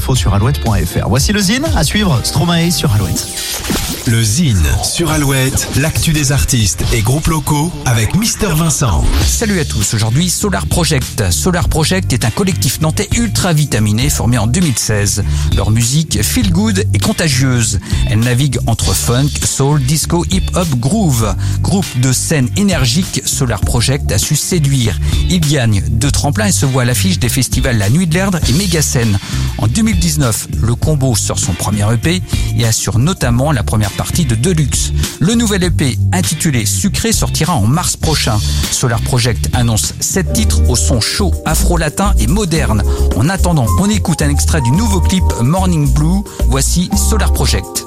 sur. 0.00 0.60
Voici 1.08 1.32
le 1.32 1.40
zine 1.40 1.66
à 1.76 1.84
suivre 1.84 2.20
Stromae 2.24 2.70
sur 2.70 2.92
Alouette. 2.92 3.89
Le 4.10 4.24
Zine 4.24 4.66
sur 4.82 5.12
Alouette, 5.12 5.68
l'actu 5.76 6.12
des 6.12 6.32
artistes 6.32 6.82
et 6.92 7.00
groupes 7.00 7.28
locaux 7.28 7.70
avec 7.86 8.16
Mister 8.16 8.48
Vincent. 8.48 9.04
Salut 9.24 9.60
à 9.60 9.64
tous, 9.64 9.94
aujourd'hui 9.94 10.30
Solar 10.30 10.66
Project. 10.66 11.30
Solar 11.30 11.68
Project 11.68 12.12
est 12.12 12.24
un 12.24 12.30
collectif 12.30 12.80
nantais 12.80 13.08
ultra 13.16 13.52
vitaminé 13.52 14.10
formé 14.10 14.36
en 14.36 14.48
2016. 14.48 15.22
Leur 15.54 15.70
musique 15.70 16.24
feel 16.24 16.50
good 16.50 16.84
et 16.92 16.98
contagieuse. 16.98 17.78
Elle 18.08 18.18
navigue 18.18 18.58
entre 18.66 18.94
funk, 18.94 19.28
soul, 19.44 19.80
disco, 19.80 20.24
hip-hop, 20.28 20.68
groove. 20.80 21.36
Groupe 21.60 22.00
de 22.00 22.12
scène 22.12 22.48
énergique, 22.56 23.22
Solar 23.24 23.60
Project 23.60 24.10
a 24.10 24.18
su 24.18 24.34
séduire. 24.34 24.98
Il 25.28 25.40
gagne 25.40 25.84
deux 25.88 26.10
tremplins 26.10 26.46
et 26.46 26.52
se 26.52 26.66
voit 26.66 26.82
à 26.82 26.84
l'affiche 26.84 27.20
des 27.20 27.28
festivals 27.28 27.78
La 27.78 27.90
Nuit 27.90 28.08
de 28.08 28.14
l'Erdre 28.14 28.40
et 28.48 28.52
Méga-Scène. 28.54 29.20
En 29.58 29.68
2019, 29.68 30.48
le 30.62 30.74
combo 30.74 31.14
sort 31.14 31.38
son 31.38 31.52
premier 31.52 31.84
EP 31.94 32.22
et 32.58 32.64
assure 32.64 32.98
notamment 32.98 33.52
la 33.52 33.62
première 33.62 33.92
partie 34.00 34.24
de 34.24 34.34
Deluxe. 34.34 34.92
Le 35.18 35.34
nouvel 35.34 35.62
EP 35.62 35.98
intitulé 36.14 36.64
Sucré 36.64 37.12
sortira 37.12 37.54
en 37.54 37.66
mars 37.66 37.98
prochain. 37.98 38.38
Solar 38.70 38.98
Project 39.02 39.50
annonce 39.52 39.92
7 40.00 40.32
titres 40.32 40.70
au 40.70 40.74
son 40.74 41.02
chaud, 41.02 41.34
afro-latin 41.44 42.14
et 42.18 42.26
moderne. 42.26 42.82
En 43.16 43.28
attendant, 43.28 43.66
on 43.78 43.90
écoute 43.90 44.22
un 44.22 44.30
extrait 44.30 44.62
du 44.62 44.70
nouveau 44.70 45.02
clip 45.02 45.24
Morning 45.42 45.86
Blue. 45.92 46.22
Voici 46.46 46.88
Solar 46.96 47.30
Project. 47.34 47.84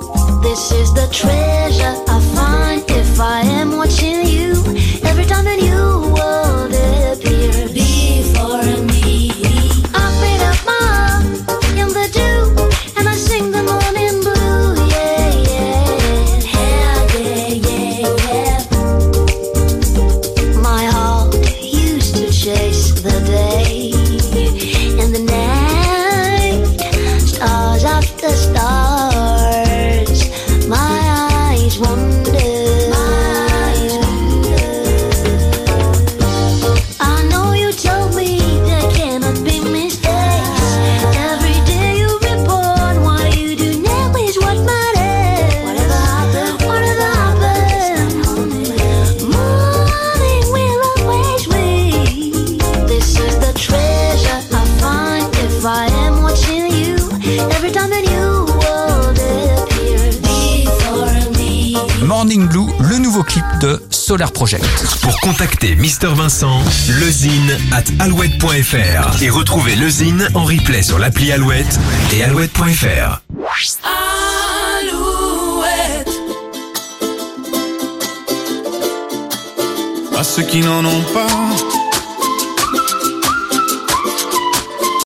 The 23.03 23.19
day 23.25 23.91
and 25.01 25.13
the 25.13 25.19
night, 25.19 26.63
stars 27.19 27.83
after 27.83 28.29
stars. 28.29 30.19
My 30.69 31.01
eyes 31.51 31.77
wander. 31.79 32.22
Morning 62.01 62.47
Blue, 62.47 62.67
le 62.79 62.97
nouveau 62.97 63.23
clip 63.23 63.43
de 63.61 63.81
Solar 63.89 64.31
Project. 64.31 64.65
Pour 65.01 65.17
contacter 65.21 65.75
Mister 65.75 66.07
Vincent, 66.07 66.59
lezine 66.99 67.57
at 67.71 67.83
alouette.fr 68.03 69.21
et 69.21 69.29
retrouver 69.29 69.75
le 69.75 69.89
Zine 69.89 70.27
en 70.33 70.43
replay 70.43 70.81
sur 70.81 70.99
l'appli 70.99 71.31
Alouette 71.31 71.79
et 72.13 72.23
alouette.fr. 72.23 73.21
À 80.17 80.23
ceux 80.23 80.43
qui 80.43 80.59
n'en 80.59 80.85
ont 80.85 81.03
pas, 81.13 81.27